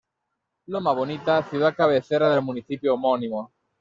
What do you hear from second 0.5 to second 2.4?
Loma Bonita: Ciudad Cabecera